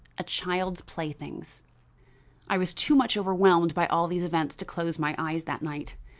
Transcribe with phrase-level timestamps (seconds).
[0.17, 1.63] A CHILD'S PLAYTHINGS
[2.49, 5.95] I was too much overwhelmed by all these events to close my eyes that night.